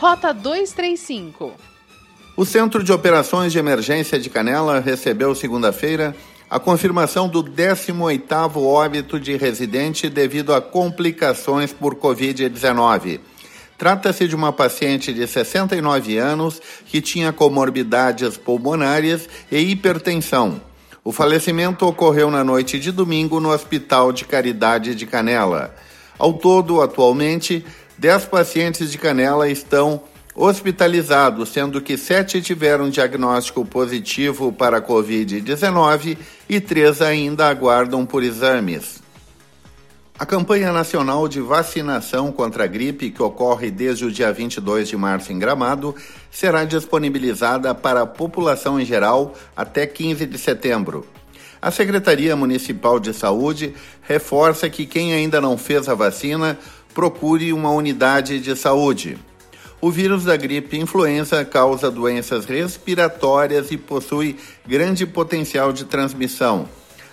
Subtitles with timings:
[0.00, 1.52] Rota 235.
[2.34, 6.16] O Centro de Operações de Emergência de Canela recebeu segunda-feira
[6.48, 13.20] a confirmação do 18º óbito de residente devido a complicações por COVID-19.
[13.76, 20.62] Trata-se de uma paciente de 69 anos que tinha comorbidades pulmonares e hipertensão.
[21.04, 25.74] O falecimento ocorreu na noite de domingo no Hospital de Caridade de Canela.
[26.20, 27.64] Ao todo, atualmente,
[28.00, 30.00] 10 pacientes de Canela estão
[30.34, 36.16] hospitalizados, sendo que sete tiveram diagnóstico positivo para a Covid-19
[36.48, 39.02] e três ainda aguardam por exames.
[40.18, 44.96] A campanha nacional de vacinação contra a gripe, que ocorre desde o dia 22 de
[44.96, 45.94] março em Gramado,
[46.30, 51.06] será disponibilizada para a população em geral até 15 de setembro.
[51.62, 56.58] A Secretaria Municipal de Saúde reforça que quem ainda não fez a vacina
[56.94, 59.18] procure uma unidade de saúde.
[59.80, 66.68] O vírus da gripe influenza causa doenças respiratórias e possui grande potencial de transmissão.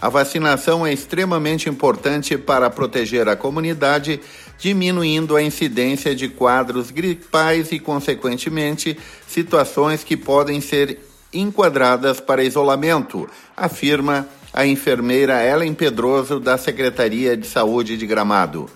[0.00, 4.20] A vacinação é extremamente importante para proteger a comunidade,
[4.58, 8.98] diminuindo a incidência de quadros gripais e, consequentemente,
[9.28, 10.98] situações que podem ser
[11.32, 18.68] enquadradas para isolamento, afirma a enfermeira Ellen Pedroso, da Secretaria de Saúde de Gramado.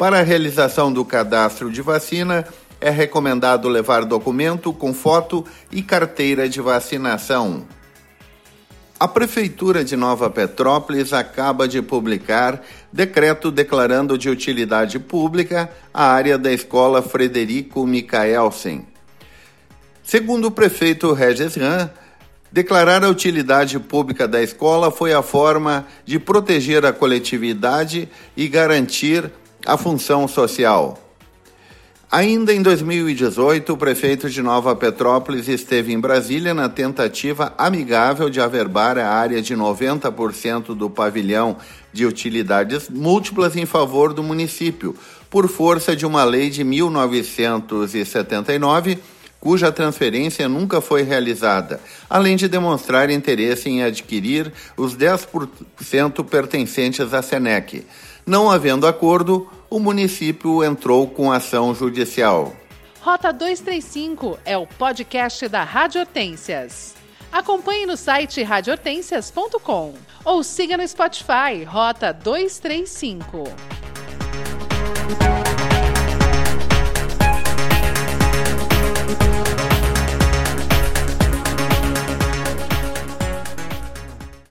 [0.00, 2.46] Para a realização do cadastro de vacina,
[2.80, 7.66] é recomendado levar documento com foto e carteira de vacinação.
[8.98, 16.38] A Prefeitura de Nova Petrópolis acaba de publicar decreto declarando de utilidade pública a área
[16.38, 18.86] da escola Frederico Michaelsen.
[20.02, 21.90] Segundo o prefeito Regis Ram,
[22.50, 29.30] declarar a utilidade pública da escola foi a forma de proteger a coletividade e garantir
[29.66, 30.98] a função social.
[32.12, 38.40] Ainda em 2018, o prefeito de Nova Petrópolis esteve em Brasília na tentativa amigável de
[38.40, 41.56] averbar a área de 90% do pavilhão
[41.92, 44.96] de utilidades múltiplas em favor do município,
[45.30, 48.98] por força de uma lei de 1979
[49.40, 57.22] cuja transferência nunca foi realizada, além de demonstrar interesse em adquirir os 10% pertencentes à
[57.22, 57.84] Senec.
[58.26, 62.54] Não havendo acordo, o município entrou com ação judicial.
[63.00, 66.94] Rota 235 é o podcast da Rádio Hortências.
[67.32, 73.44] Acompanhe no site radiohortências.com ou siga no Spotify Rota 235.
[79.18, 79.39] Bye.